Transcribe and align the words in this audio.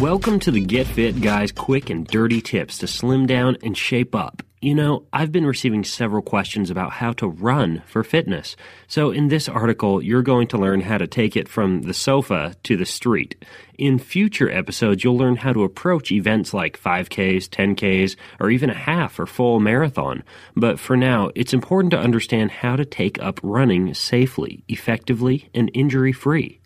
Welcome 0.00 0.40
to 0.40 0.50
the 0.50 0.60
Get 0.60 0.88
Fit 0.88 1.20
Guys 1.20 1.52
quick 1.52 1.88
and 1.88 2.04
dirty 2.04 2.40
tips 2.40 2.78
to 2.78 2.88
slim 2.88 3.26
down 3.26 3.58
and 3.62 3.78
shape 3.78 4.12
up. 4.12 4.42
You 4.60 4.74
know, 4.74 5.04
I've 5.12 5.30
been 5.30 5.46
receiving 5.46 5.84
several 5.84 6.20
questions 6.20 6.68
about 6.68 6.90
how 6.90 7.12
to 7.12 7.28
run 7.28 7.84
for 7.86 8.02
fitness. 8.02 8.56
So, 8.88 9.12
in 9.12 9.28
this 9.28 9.48
article, 9.48 10.02
you're 10.02 10.22
going 10.22 10.48
to 10.48 10.58
learn 10.58 10.80
how 10.80 10.98
to 10.98 11.06
take 11.06 11.36
it 11.36 11.48
from 11.48 11.82
the 11.82 11.94
sofa 11.94 12.56
to 12.64 12.76
the 12.76 12.84
street. 12.84 13.44
In 13.78 14.00
future 14.00 14.50
episodes, 14.50 15.04
you'll 15.04 15.16
learn 15.16 15.36
how 15.36 15.52
to 15.52 15.62
approach 15.62 16.10
events 16.10 16.52
like 16.52 16.80
5Ks, 16.80 17.48
10Ks, 17.48 18.16
or 18.40 18.50
even 18.50 18.70
a 18.70 18.74
half 18.74 19.20
or 19.20 19.26
full 19.26 19.60
marathon. 19.60 20.24
But 20.56 20.80
for 20.80 20.96
now, 20.96 21.30
it's 21.36 21.54
important 21.54 21.92
to 21.92 22.00
understand 22.00 22.50
how 22.50 22.74
to 22.74 22.84
take 22.84 23.22
up 23.22 23.38
running 23.44 23.94
safely, 23.94 24.64
effectively, 24.66 25.50
and 25.54 25.70
injury 25.72 26.12
free. 26.12 26.60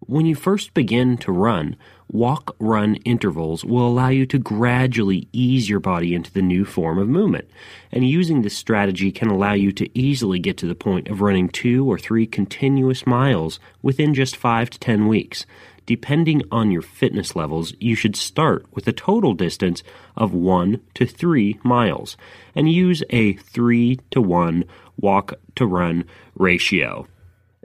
When 0.00 0.26
you 0.26 0.34
first 0.34 0.74
begin 0.74 1.16
to 1.18 1.32
run, 1.32 1.74
walk 2.08 2.54
run 2.60 2.96
intervals 2.96 3.64
will 3.64 3.88
allow 3.88 4.08
you 4.08 4.26
to 4.26 4.38
gradually 4.38 5.26
ease 5.32 5.68
your 5.68 5.80
body 5.80 6.14
into 6.14 6.32
the 6.32 6.42
new 6.42 6.64
form 6.64 6.98
of 6.98 7.08
movement. 7.08 7.48
And 7.90 8.08
using 8.08 8.42
this 8.42 8.56
strategy 8.56 9.10
can 9.10 9.28
allow 9.28 9.54
you 9.54 9.72
to 9.72 9.98
easily 9.98 10.38
get 10.38 10.58
to 10.58 10.66
the 10.66 10.74
point 10.74 11.08
of 11.08 11.22
running 11.22 11.48
two 11.48 11.90
or 11.90 11.98
three 11.98 12.26
continuous 12.26 13.06
miles 13.06 13.58
within 13.82 14.14
just 14.14 14.36
five 14.36 14.70
to 14.70 14.78
ten 14.78 15.08
weeks. 15.08 15.46
Depending 15.86 16.42
on 16.50 16.70
your 16.70 16.82
fitness 16.82 17.34
levels, 17.34 17.72
you 17.80 17.94
should 17.94 18.16
start 18.16 18.66
with 18.72 18.86
a 18.86 18.92
total 18.92 19.34
distance 19.34 19.82
of 20.14 20.34
one 20.34 20.80
to 20.94 21.06
three 21.06 21.58
miles 21.64 22.16
and 22.54 22.70
use 22.70 23.02
a 23.10 23.32
three 23.34 23.98
to 24.10 24.20
one 24.20 24.64
walk 24.96 25.34
to 25.54 25.66
run 25.66 26.04
ratio. 26.34 27.06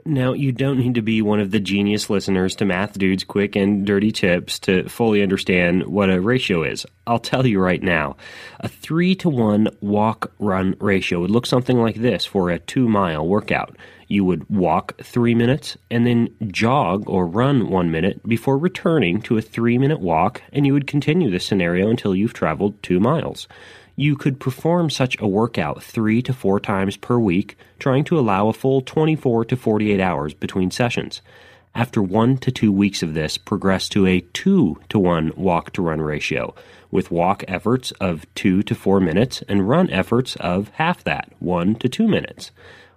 Now, 0.04 0.32
you 0.32 0.50
don't 0.50 0.78
need 0.78 0.96
to 0.96 1.02
be 1.02 1.22
one 1.22 1.38
of 1.38 1.52
the 1.52 1.60
genius 1.60 2.10
listeners 2.10 2.56
to 2.56 2.64
Math 2.64 2.98
Dude's 2.98 3.22
quick 3.22 3.54
and 3.54 3.86
dirty 3.86 4.10
tips 4.10 4.58
to 4.60 4.88
fully 4.88 5.22
understand 5.22 5.86
what 5.86 6.10
a 6.10 6.20
ratio 6.20 6.64
is. 6.64 6.84
I'll 7.06 7.20
tell 7.20 7.46
you 7.46 7.60
right 7.60 7.80
now. 7.80 8.16
A 8.58 8.68
3 8.68 9.14
to 9.16 9.28
1 9.28 9.68
walk 9.80 10.32
run 10.40 10.74
ratio 10.80 11.20
would 11.20 11.30
look 11.30 11.46
something 11.46 11.78
like 11.78 11.96
this 11.96 12.24
for 12.24 12.50
a 12.50 12.58
2 12.58 12.88
mile 12.88 13.24
workout. 13.26 13.76
You 14.08 14.24
would 14.24 14.50
walk 14.50 15.00
3 15.00 15.36
minutes 15.36 15.78
and 15.88 16.04
then 16.04 16.34
jog 16.48 17.08
or 17.08 17.24
run 17.24 17.70
1 17.70 17.90
minute 17.92 18.26
before 18.26 18.58
returning 18.58 19.22
to 19.22 19.38
a 19.38 19.42
3 19.42 19.78
minute 19.78 20.00
walk, 20.00 20.42
and 20.52 20.66
you 20.66 20.72
would 20.72 20.88
continue 20.88 21.30
this 21.30 21.46
scenario 21.46 21.88
until 21.88 22.16
you've 22.16 22.34
traveled 22.34 22.82
2 22.82 22.98
miles. 22.98 23.46
You 24.02 24.16
could 24.16 24.40
perform 24.40 24.90
such 24.90 25.16
a 25.20 25.28
workout 25.28 25.80
three 25.80 26.22
to 26.22 26.32
four 26.32 26.58
times 26.58 26.96
per 26.96 27.20
week, 27.20 27.56
trying 27.78 28.02
to 28.06 28.18
allow 28.18 28.48
a 28.48 28.52
full 28.52 28.80
24 28.80 29.44
to 29.44 29.56
48 29.56 30.00
hours 30.00 30.34
between 30.34 30.72
sessions. 30.72 31.22
After 31.72 32.02
one 32.02 32.36
to 32.38 32.50
two 32.50 32.72
weeks 32.72 33.04
of 33.04 33.14
this, 33.14 33.38
progress 33.38 33.88
to 33.90 34.04
a 34.08 34.18
two 34.32 34.80
to 34.88 34.98
one 34.98 35.30
walk 35.36 35.72
to 35.74 35.82
run 35.82 36.00
ratio, 36.00 36.52
with 36.90 37.12
walk 37.12 37.44
efforts 37.46 37.92
of 38.00 38.26
two 38.34 38.64
to 38.64 38.74
four 38.74 38.98
minutes 38.98 39.44
and 39.48 39.68
run 39.68 39.88
efforts 39.90 40.34
of 40.34 40.70
half 40.70 41.04
that, 41.04 41.30
one 41.38 41.76
to 41.76 41.88
two 41.88 42.08
minutes 42.08 42.50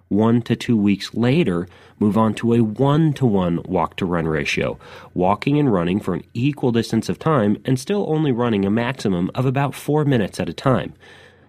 one 0.08 0.42
to 0.42 0.56
two 0.56 0.76
weeks 0.76 1.14
later, 1.14 1.68
move 1.98 2.16
on 2.16 2.34
to 2.34 2.54
a 2.54 2.60
one 2.62 3.12
to 3.14 3.26
one 3.26 3.62
walk 3.64 3.96
to 3.96 4.06
run 4.06 4.28
ratio, 4.28 4.78
walking 5.14 5.58
and 5.58 5.72
running 5.72 6.00
for 6.00 6.14
an 6.14 6.24
equal 6.34 6.72
distance 6.72 7.08
of 7.08 7.18
time 7.18 7.56
and 7.64 7.78
still 7.78 8.06
only 8.08 8.32
running 8.32 8.64
a 8.64 8.70
maximum 8.70 9.30
of 9.34 9.46
about 9.46 9.74
four 9.74 10.04
minutes 10.04 10.38
at 10.38 10.48
a 10.48 10.52
time. 10.52 10.94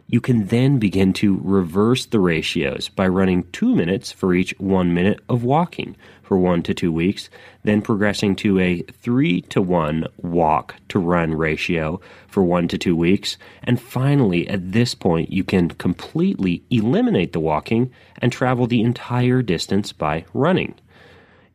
You 0.10 0.22
can 0.22 0.46
then 0.46 0.80
begin 0.80 1.12
to 1.14 1.38
reverse 1.44 2.06
the 2.06 2.22
ratios 2.22 2.88
by 2.88 3.10
running 3.10 3.44
two 3.52 3.76
minutes 3.76 4.10
for 4.10 4.34
each 4.34 4.56
one 4.58 4.94
minute 4.94 5.20
of 5.28 5.44
walking 5.44 5.98
for 6.24 6.38
one 6.38 6.64
to 6.64 6.74
two 6.74 6.94
weeks, 6.94 7.30
then 7.64 7.82
progressing 7.82 8.34
to 8.38 8.58
a 8.58 8.84
three 9.02 9.42
to 9.42 9.62
one 9.62 10.08
walk 10.18 10.76
to 10.88 11.00
run 11.00 11.34
ratio 11.34 12.00
for 12.30 12.42
one 12.42 12.70
to 12.70 12.78
two 12.78 12.96
weeks, 12.96 13.36
and 13.64 13.82
finally, 13.82 14.48
at 14.48 14.72
this 14.72 14.96
point, 14.96 15.30
you 15.32 15.44
can 15.44 15.70
completely 15.72 16.64
eliminate 16.70 17.34
the 17.34 17.42
walking 17.42 17.92
and 18.22 18.32
travel 18.32 18.66
the 18.66 18.82
entire 18.82 19.42
distance 19.42 19.92
by 19.92 20.24
running. 20.34 20.74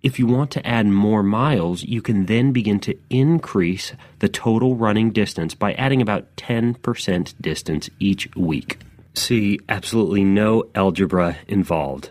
If 0.02 0.18
you 0.18 0.26
want 0.26 0.50
to 0.52 0.66
add 0.66 0.86
more 0.86 1.22
miles, 1.22 1.84
you 1.84 2.02
can 2.02 2.26
then 2.26 2.50
begin 2.50 2.80
to 2.80 2.98
increase 3.08 3.92
the 4.18 4.28
total 4.28 4.74
running 4.74 5.12
distance 5.12 5.54
by 5.54 5.74
adding 5.74 6.02
about 6.02 6.34
10% 6.34 7.34
distance 7.40 7.88
each 8.00 8.28
week. 8.34 8.80
See, 9.14 9.60
absolutely 9.68 10.24
no 10.24 10.64
algebra 10.74 11.36
involved. 11.46 12.10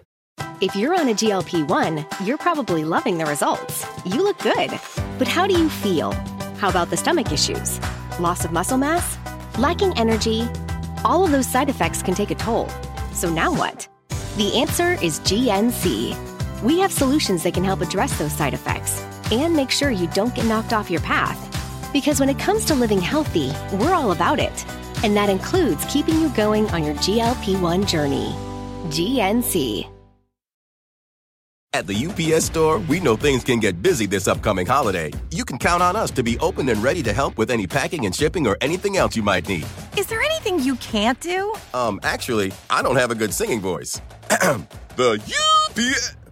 If 0.62 0.74
you're 0.74 0.97
on 0.97 1.09
a 1.09 1.13
GLP 1.13 1.68
1, 1.68 2.06
you're 2.24 2.38
probably 2.38 2.85
loving 2.85 3.18
the 3.18 3.25
results. 3.25 3.85
You 4.06 4.23
look 4.23 4.40
good. 4.40 4.72
But 5.18 5.28
how 5.28 5.46
do 5.46 5.59
you 5.59 5.68
feel? 5.68 6.13
How 6.59 6.69
about 6.69 6.91
the 6.91 6.97
stomach 6.97 7.34
issues? 7.34 7.78
Loss 8.22 8.46
of 8.46 8.53
muscle 8.53 8.78
mass? 8.78 9.18
Lacking 9.58 9.97
energy? 9.97 10.47
All 11.03 11.25
of 11.25 11.31
those 11.31 11.47
side 11.47 11.69
effects 11.69 12.02
can 12.02 12.16
take 12.16 12.31
a 12.31 12.35
toll. 12.35 12.69
So 13.12 13.29
now 13.29 13.53
what? 13.53 13.85
The 14.38 14.56
answer 14.56 14.94
is 15.03 15.19
GNC. 15.22 16.30
We 16.63 16.79
have 16.79 16.91
solutions 16.91 17.41
that 17.44 17.55
can 17.55 17.63
help 17.63 17.81
address 17.81 18.17
those 18.19 18.31
side 18.33 18.53
effects 18.53 19.01
and 19.31 19.55
make 19.55 19.72
sure 19.72 19.89
you 19.89 20.07
don't 20.07 20.35
get 20.35 20.45
knocked 20.45 20.73
off 20.73 20.91
your 20.91 21.01
path. 21.01 21.39
Because 21.91 22.19
when 22.19 22.29
it 22.29 22.38
comes 22.38 22.66
to 22.66 22.75
living 22.75 23.01
healthy, 23.01 23.51
we're 23.73 23.94
all 23.94 24.11
about 24.11 24.39
it. 24.39 24.66
And 25.03 25.17
that 25.17 25.29
includes 25.29 25.83
keeping 25.85 26.22
you 26.22 26.29
going 26.29 26.69
on 26.69 26.83
your 26.83 26.94
GLP 26.95 27.59
1 27.59 27.85
journey. 27.88 28.33
GNC. 28.89 29.89
At 31.73 31.88
the 31.88 32.05
UPS 32.05 32.45
store, 32.45 32.79
we 32.79 32.99
know 32.99 33.16
things 33.16 33.45
can 33.45 33.59
get 33.59 33.81
busy 33.81 34.05
this 34.05 34.28
upcoming 34.28 34.66
holiday. 34.67 35.09
You 35.31 35.45
can 35.45 35.57
count 35.57 35.81
on 35.81 35.95
us 35.95 36.11
to 36.11 36.22
be 36.22 36.38
open 36.39 36.67
and 36.67 36.83
ready 36.83 37.01
to 37.01 37.13
help 37.13 37.38
with 37.38 37.49
any 37.49 37.66
packing 37.66 38.05
and 38.05 38.13
shipping 38.13 38.45
or 38.45 38.57
anything 38.61 38.97
else 38.97 39.16
you 39.16 39.23
might 39.23 39.47
need. 39.47 39.66
Is 39.97 40.05
there 40.07 40.22
anything 40.22 40.59
you 40.59 40.75
can't 40.75 41.19
do? 41.22 41.55
Um, 41.73 41.99
actually, 42.03 42.51
I 42.69 42.81
don't 42.83 42.97
have 42.97 43.09
a 43.09 43.16
good 43.16 43.33
singing 43.33 43.61
voice. 43.61 44.01
the 44.97 45.22
UPS. 45.72 46.17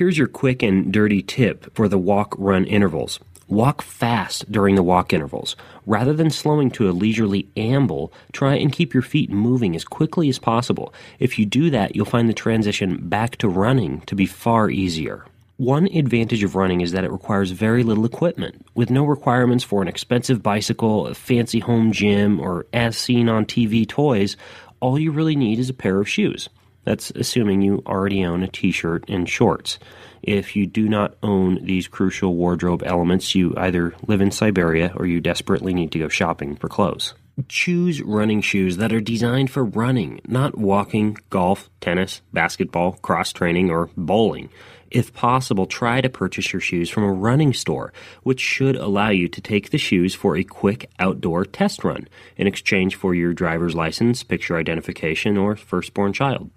Here's 0.00 0.16
your 0.16 0.28
quick 0.28 0.62
and 0.62 0.90
dirty 0.90 1.20
tip 1.20 1.74
for 1.74 1.86
the 1.86 1.98
walk 1.98 2.34
run 2.38 2.64
intervals. 2.64 3.20
Walk 3.48 3.82
fast 3.82 4.50
during 4.50 4.74
the 4.74 4.82
walk 4.82 5.12
intervals. 5.12 5.56
Rather 5.84 6.14
than 6.14 6.30
slowing 6.30 6.70
to 6.70 6.88
a 6.88 6.92
leisurely 6.92 7.50
amble, 7.54 8.10
try 8.32 8.54
and 8.54 8.72
keep 8.72 8.94
your 8.94 9.02
feet 9.02 9.28
moving 9.28 9.76
as 9.76 9.84
quickly 9.84 10.30
as 10.30 10.38
possible. 10.38 10.94
If 11.18 11.38
you 11.38 11.44
do 11.44 11.68
that, 11.68 11.94
you'll 11.94 12.06
find 12.06 12.30
the 12.30 12.32
transition 12.32 13.10
back 13.10 13.36
to 13.40 13.48
running 13.50 14.00
to 14.06 14.14
be 14.14 14.24
far 14.24 14.70
easier. 14.70 15.26
One 15.58 15.86
advantage 15.88 16.42
of 16.44 16.54
running 16.54 16.80
is 16.80 16.92
that 16.92 17.04
it 17.04 17.12
requires 17.12 17.50
very 17.50 17.82
little 17.82 18.06
equipment, 18.06 18.64
with 18.74 18.88
no 18.88 19.04
requirements 19.04 19.64
for 19.64 19.82
an 19.82 19.88
expensive 19.88 20.42
bicycle, 20.42 21.08
a 21.08 21.14
fancy 21.14 21.58
home 21.58 21.92
gym, 21.92 22.40
or 22.40 22.64
as 22.72 22.96
seen 22.96 23.28
on 23.28 23.44
TV 23.44 23.86
toys. 23.86 24.38
All 24.80 24.98
you 24.98 25.12
really 25.12 25.36
need 25.36 25.58
is 25.58 25.68
a 25.68 25.74
pair 25.74 26.00
of 26.00 26.08
shoes. 26.08 26.48
That's 26.84 27.10
assuming 27.10 27.62
you 27.62 27.82
already 27.86 28.24
own 28.24 28.42
a 28.42 28.48
t 28.48 28.72
shirt 28.72 29.04
and 29.08 29.28
shorts. 29.28 29.78
If 30.22 30.54
you 30.56 30.66
do 30.66 30.88
not 30.88 31.16
own 31.22 31.64
these 31.64 31.88
crucial 31.88 32.34
wardrobe 32.34 32.82
elements, 32.84 33.34
you 33.34 33.54
either 33.56 33.94
live 34.06 34.20
in 34.20 34.30
Siberia 34.30 34.92
or 34.96 35.06
you 35.06 35.20
desperately 35.20 35.72
need 35.74 35.92
to 35.92 35.98
go 35.98 36.08
shopping 36.08 36.56
for 36.56 36.68
clothes. 36.68 37.14
Choose 37.48 38.02
running 38.02 38.42
shoes 38.42 38.76
that 38.76 38.92
are 38.92 39.00
designed 39.00 39.50
for 39.50 39.64
running, 39.64 40.20
not 40.26 40.58
walking, 40.58 41.16
golf, 41.30 41.70
tennis, 41.80 42.20
basketball, 42.32 42.92
cross 42.92 43.32
training, 43.32 43.70
or 43.70 43.88
bowling. 43.96 44.50
If 44.90 45.14
possible, 45.14 45.66
try 45.66 46.00
to 46.00 46.08
purchase 46.08 46.52
your 46.52 46.60
shoes 46.60 46.90
from 46.90 47.04
a 47.04 47.12
running 47.12 47.54
store, 47.54 47.92
which 48.24 48.40
should 48.40 48.76
allow 48.76 49.10
you 49.10 49.28
to 49.28 49.40
take 49.40 49.70
the 49.70 49.78
shoes 49.78 50.14
for 50.14 50.36
a 50.36 50.44
quick 50.44 50.90
outdoor 50.98 51.44
test 51.44 51.84
run 51.84 52.08
in 52.36 52.46
exchange 52.48 52.96
for 52.96 53.14
your 53.14 53.32
driver's 53.32 53.76
license, 53.76 54.24
picture 54.24 54.56
identification, 54.56 55.38
or 55.38 55.54
firstborn 55.54 56.12
child. 56.12 56.50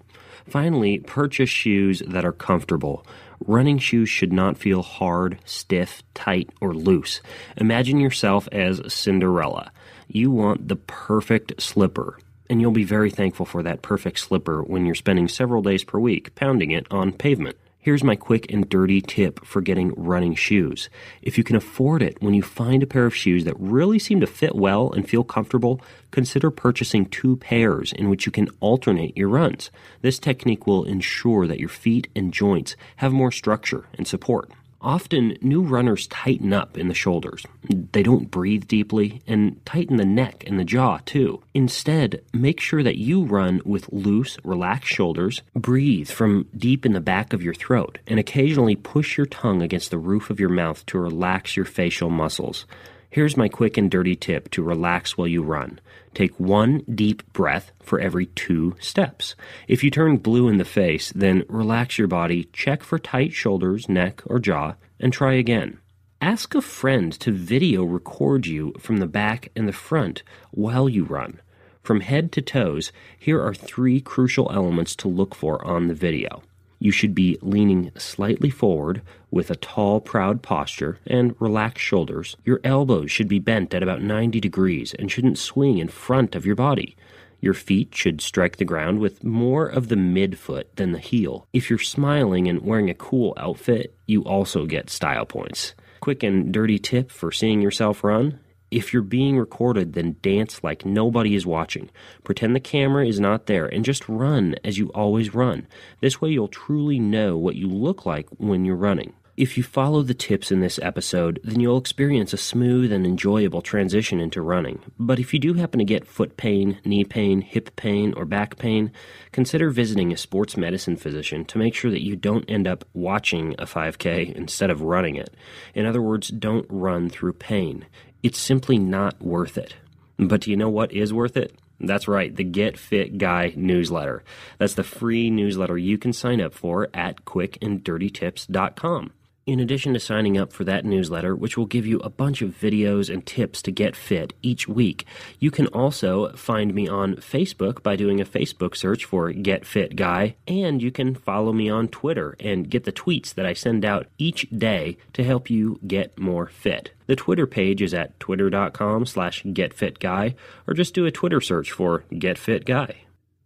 Finally, 0.46 0.98
purchase 1.00 1.50
shoes 1.50 2.02
that 2.06 2.24
are 2.24 2.32
comfortable. 2.32 3.06
Running 3.46 3.78
shoes 3.78 4.08
should 4.08 4.32
not 4.32 4.58
feel 4.58 4.82
hard, 4.82 5.38
stiff, 5.44 6.02
tight, 6.14 6.50
or 6.60 6.74
loose. 6.74 7.20
Imagine 7.56 7.98
yourself 7.98 8.48
as 8.52 8.80
Cinderella. 8.92 9.72
You 10.08 10.30
want 10.30 10.68
the 10.68 10.76
perfect 10.76 11.60
slipper, 11.60 12.18
and 12.48 12.60
you'll 12.60 12.70
be 12.70 12.84
very 12.84 13.10
thankful 13.10 13.46
for 13.46 13.62
that 13.62 13.82
perfect 13.82 14.18
slipper 14.18 14.62
when 14.62 14.86
you're 14.86 14.94
spending 14.94 15.28
several 15.28 15.62
days 15.62 15.84
per 15.84 15.98
week 15.98 16.34
pounding 16.34 16.70
it 16.70 16.86
on 16.90 17.12
pavement. 17.12 17.56
Here's 17.84 18.02
my 18.02 18.16
quick 18.16 18.50
and 18.50 18.66
dirty 18.66 19.02
tip 19.02 19.44
for 19.44 19.60
getting 19.60 19.92
running 19.94 20.34
shoes. 20.34 20.88
If 21.20 21.36
you 21.36 21.44
can 21.44 21.54
afford 21.54 22.00
it, 22.02 22.16
when 22.22 22.32
you 22.32 22.40
find 22.40 22.82
a 22.82 22.86
pair 22.86 23.04
of 23.04 23.14
shoes 23.14 23.44
that 23.44 23.60
really 23.60 23.98
seem 23.98 24.20
to 24.20 24.26
fit 24.26 24.54
well 24.54 24.90
and 24.90 25.06
feel 25.06 25.22
comfortable, 25.22 25.82
consider 26.10 26.50
purchasing 26.50 27.04
two 27.04 27.36
pairs 27.36 27.92
in 27.92 28.08
which 28.08 28.24
you 28.24 28.32
can 28.32 28.48
alternate 28.60 29.14
your 29.18 29.28
runs. 29.28 29.70
This 30.00 30.18
technique 30.18 30.66
will 30.66 30.84
ensure 30.84 31.46
that 31.46 31.60
your 31.60 31.68
feet 31.68 32.08
and 32.16 32.32
joints 32.32 32.74
have 32.96 33.12
more 33.12 33.30
structure 33.30 33.84
and 33.98 34.08
support. 34.08 34.50
Often, 34.84 35.38
new 35.40 35.62
runners 35.62 36.06
tighten 36.08 36.52
up 36.52 36.76
in 36.76 36.88
the 36.88 36.94
shoulders. 36.94 37.46
They 37.70 38.02
don't 38.02 38.30
breathe 38.30 38.68
deeply 38.68 39.22
and 39.26 39.64
tighten 39.64 39.96
the 39.96 40.04
neck 40.04 40.44
and 40.46 40.60
the 40.60 40.64
jaw 40.64 40.98
too. 41.06 41.42
Instead, 41.54 42.22
make 42.34 42.60
sure 42.60 42.82
that 42.82 42.98
you 42.98 43.24
run 43.24 43.62
with 43.64 43.90
loose, 43.90 44.36
relaxed 44.44 44.92
shoulders. 44.92 45.40
Breathe 45.54 46.08
from 46.08 46.48
deep 46.54 46.84
in 46.84 46.92
the 46.92 47.00
back 47.00 47.32
of 47.32 47.42
your 47.42 47.54
throat 47.54 47.98
and 48.06 48.20
occasionally 48.20 48.76
push 48.76 49.16
your 49.16 49.26
tongue 49.26 49.62
against 49.62 49.90
the 49.90 49.96
roof 49.96 50.28
of 50.28 50.38
your 50.38 50.50
mouth 50.50 50.84
to 50.84 50.98
relax 50.98 51.56
your 51.56 51.64
facial 51.64 52.10
muscles. 52.10 52.66
Here's 53.14 53.36
my 53.36 53.48
quick 53.48 53.76
and 53.76 53.88
dirty 53.88 54.16
tip 54.16 54.50
to 54.50 54.62
relax 54.64 55.16
while 55.16 55.28
you 55.28 55.40
run. 55.40 55.78
Take 56.14 56.34
one 56.40 56.82
deep 56.92 57.22
breath 57.32 57.70
for 57.80 58.00
every 58.00 58.26
two 58.26 58.74
steps. 58.80 59.36
If 59.68 59.84
you 59.84 59.90
turn 59.92 60.16
blue 60.16 60.48
in 60.48 60.58
the 60.58 60.64
face, 60.64 61.12
then 61.12 61.44
relax 61.48 61.96
your 61.96 62.08
body, 62.08 62.48
check 62.52 62.82
for 62.82 62.98
tight 62.98 63.32
shoulders, 63.32 63.88
neck, 63.88 64.20
or 64.26 64.40
jaw, 64.40 64.74
and 64.98 65.12
try 65.12 65.34
again. 65.34 65.78
Ask 66.20 66.56
a 66.56 66.60
friend 66.60 67.12
to 67.20 67.30
video 67.30 67.84
record 67.84 68.48
you 68.48 68.74
from 68.80 68.96
the 68.96 69.06
back 69.06 69.52
and 69.54 69.68
the 69.68 69.72
front 69.72 70.24
while 70.50 70.88
you 70.88 71.04
run. 71.04 71.40
From 71.84 72.00
head 72.00 72.32
to 72.32 72.42
toes, 72.42 72.90
here 73.16 73.40
are 73.40 73.54
three 73.54 74.00
crucial 74.00 74.50
elements 74.50 74.96
to 74.96 75.06
look 75.06 75.36
for 75.36 75.64
on 75.64 75.86
the 75.86 75.94
video. 75.94 76.42
You 76.84 76.92
should 76.92 77.14
be 77.14 77.38
leaning 77.40 77.92
slightly 77.96 78.50
forward 78.50 79.00
with 79.30 79.50
a 79.50 79.56
tall, 79.56 80.02
proud 80.02 80.42
posture 80.42 80.98
and 81.06 81.34
relaxed 81.40 81.82
shoulders. 81.82 82.36
Your 82.44 82.60
elbows 82.62 83.10
should 83.10 83.26
be 83.26 83.38
bent 83.38 83.72
at 83.72 83.82
about 83.82 84.02
90 84.02 84.38
degrees 84.38 84.92
and 84.92 85.10
shouldn't 85.10 85.38
swing 85.38 85.78
in 85.78 85.88
front 85.88 86.34
of 86.34 86.44
your 86.44 86.56
body. 86.56 86.94
Your 87.40 87.54
feet 87.54 87.94
should 87.94 88.20
strike 88.20 88.58
the 88.58 88.66
ground 88.66 88.98
with 88.98 89.24
more 89.24 89.66
of 89.66 89.88
the 89.88 89.94
midfoot 89.94 90.64
than 90.76 90.92
the 90.92 90.98
heel. 90.98 91.46
If 91.54 91.70
you're 91.70 91.78
smiling 91.78 92.48
and 92.48 92.60
wearing 92.60 92.90
a 92.90 92.94
cool 92.94 93.32
outfit, 93.38 93.96
you 94.04 94.22
also 94.24 94.66
get 94.66 94.90
style 94.90 95.24
points. 95.24 95.72
Quick 96.00 96.22
and 96.22 96.52
dirty 96.52 96.78
tip 96.78 97.10
for 97.10 97.32
seeing 97.32 97.62
yourself 97.62 98.04
run 98.04 98.40
if 98.70 98.92
you're 98.92 99.02
being 99.02 99.38
recorded, 99.38 99.92
then 99.92 100.16
dance 100.22 100.62
like 100.64 100.84
nobody 100.84 101.34
is 101.34 101.46
watching. 101.46 101.90
Pretend 102.24 102.54
the 102.54 102.60
camera 102.60 103.06
is 103.06 103.20
not 103.20 103.46
there 103.46 103.66
and 103.66 103.84
just 103.84 104.08
run 104.08 104.56
as 104.64 104.78
you 104.78 104.88
always 104.88 105.34
run. 105.34 105.66
This 106.00 106.20
way, 106.20 106.30
you'll 106.30 106.48
truly 106.48 106.98
know 106.98 107.36
what 107.36 107.56
you 107.56 107.68
look 107.68 108.04
like 108.04 108.28
when 108.38 108.64
you're 108.64 108.76
running. 108.76 109.14
If 109.36 109.56
you 109.56 109.64
follow 109.64 110.02
the 110.02 110.14
tips 110.14 110.52
in 110.52 110.60
this 110.60 110.78
episode, 110.80 111.40
then 111.42 111.58
you'll 111.58 111.76
experience 111.76 112.32
a 112.32 112.36
smooth 112.36 112.92
and 112.92 113.04
enjoyable 113.04 113.62
transition 113.62 114.20
into 114.20 114.40
running. 114.40 114.78
But 114.96 115.18
if 115.18 115.34
you 115.34 115.40
do 115.40 115.54
happen 115.54 115.78
to 115.78 115.84
get 115.84 116.06
foot 116.06 116.36
pain, 116.36 116.78
knee 116.84 117.02
pain, 117.02 117.40
hip 117.40 117.74
pain, 117.74 118.14
or 118.16 118.26
back 118.26 118.58
pain, 118.58 118.92
consider 119.32 119.70
visiting 119.70 120.12
a 120.12 120.16
sports 120.16 120.56
medicine 120.56 120.96
physician 120.96 121.44
to 121.46 121.58
make 121.58 121.74
sure 121.74 121.90
that 121.90 122.04
you 122.04 122.14
don't 122.14 122.48
end 122.48 122.68
up 122.68 122.84
watching 122.92 123.56
a 123.58 123.66
5K 123.66 124.32
instead 124.36 124.70
of 124.70 124.82
running 124.82 125.16
it. 125.16 125.34
In 125.74 125.84
other 125.84 126.00
words, 126.00 126.28
don't 126.28 126.66
run 126.68 127.10
through 127.10 127.32
pain. 127.32 127.86
It's 128.24 128.38
simply 128.38 128.78
not 128.78 129.20
worth 129.20 129.58
it. 129.58 129.74
But 130.18 130.40
do 130.40 130.50
you 130.50 130.56
know 130.56 130.70
what 130.70 130.92
is 130.92 131.12
worth 131.12 131.36
it? 131.36 131.54
That's 131.78 132.08
right, 132.08 132.34
the 132.34 132.42
Get 132.42 132.78
Fit 132.78 133.18
Guy 133.18 133.52
newsletter. 133.54 134.24
That's 134.56 134.72
the 134.72 134.82
free 134.82 135.28
newsletter 135.28 135.76
you 135.76 135.98
can 135.98 136.14
sign 136.14 136.40
up 136.40 136.54
for 136.54 136.88
at 136.94 137.26
quickanddirtytips.com. 137.26 139.12
In 139.46 139.60
addition 139.60 139.92
to 139.92 140.00
signing 140.00 140.38
up 140.38 140.54
for 140.54 140.64
that 140.64 140.86
newsletter, 140.86 141.36
which 141.36 141.58
will 141.58 141.66
give 141.66 141.86
you 141.86 141.98
a 141.98 142.08
bunch 142.08 142.40
of 142.40 142.58
videos 142.58 143.12
and 143.12 143.26
tips 143.26 143.60
to 143.62 143.70
get 143.70 143.94
fit 143.94 144.32
each 144.40 144.66
week, 144.66 145.04
you 145.38 145.50
can 145.50 145.66
also 145.66 146.32
find 146.32 146.72
me 146.74 146.88
on 146.88 147.16
Facebook 147.16 147.82
by 147.82 147.94
doing 147.94 148.22
a 148.22 148.24
Facebook 148.24 148.74
search 148.74 149.04
for 149.04 149.32
Get 149.32 149.66
Fit 149.66 149.96
Guy, 149.96 150.36
and 150.48 150.80
you 150.80 150.90
can 150.90 151.14
follow 151.14 151.52
me 151.52 151.68
on 151.68 151.88
Twitter 151.88 152.36
and 152.40 152.70
get 152.70 152.84
the 152.84 152.92
tweets 152.92 153.34
that 153.34 153.44
I 153.44 153.52
send 153.52 153.84
out 153.84 154.06
each 154.16 154.48
day 154.48 154.96
to 155.12 155.22
help 155.22 155.50
you 155.50 155.78
get 155.86 156.18
more 156.18 156.46
fit. 156.46 156.92
The 157.06 157.16
Twitter 157.16 157.46
page 157.46 157.82
is 157.82 157.92
at 157.92 158.18
twitter.com 158.18 159.04
slash 159.04 159.42
getfitguy, 159.42 160.36
or 160.66 160.72
just 160.72 160.94
do 160.94 161.04
a 161.04 161.10
Twitter 161.10 161.42
search 161.42 161.70
for 161.70 162.04
Get 162.18 162.38
Fit 162.38 162.64
Guy. 162.64 162.96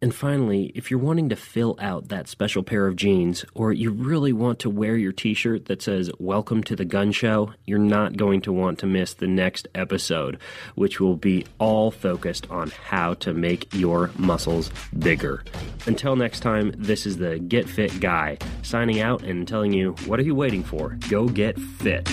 And 0.00 0.14
finally, 0.14 0.70
if 0.76 0.92
you're 0.92 1.00
wanting 1.00 1.28
to 1.30 1.34
fill 1.34 1.76
out 1.80 2.06
that 2.06 2.28
special 2.28 2.62
pair 2.62 2.86
of 2.86 2.94
jeans, 2.94 3.44
or 3.52 3.72
you 3.72 3.90
really 3.90 4.32
want 4.32 4.60
to 4.60 4.70
wear 4.70 4.96
your 4.96 5.10
t 5.10 5.34
shirt 5.34 5.64
that 5.64 5.82
says, 5.82 6.08
Welcome 6.20 6.62
to 6.64 6.76
the 6.76 6.84
Gun 6.84 7.10
Show, 7.10 7.52
you're 7.66 7.80
not 7.80 8.16
going 8.16 8.40
to 8.42 8.52
want 8.52 8.78
to 8.78 8.86
miss 8.86 9.14
the 9.14 9.26
next 9.26 9.66
episode, 9.74 10.38
which 10.76 11.00
will 11.00 11.16
be 11.16 11.46
all 11.58 11.90
focused 11.90 12.48
on 12.48 12.70
how 12.70 13.14
to 13.14 13.34
make 13.34 13.74
your 13.74 14.12
muscles 14.16 14.70
bigger. 14.96 15.42
Until 15.86 16.14
next 16.14 16.40
time, 16.40 16.72
this 16.76 17.04
is 17.04 17.16
the 17.16 17.40
Get 17.40 17.68
Fit 17.68 17.98
Guy 17.98 18.38
signing 18.62 19.00
out 19.00 19.24
and 19.24 19.48
telling 19.48 19.72
you, 19.72 19.96
What 20.06 20.20
are 20.20 20.24
you 20.24 20.36
waiting 20.36 20.62
for? 20.62 20.96
Go 21.08 21.26
get 21.26 21.58
fit. 21.58 22.08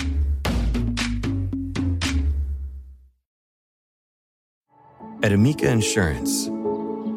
At 5.22 5.32
Amica 5.32 5.70
Insurance, 5.70 6.50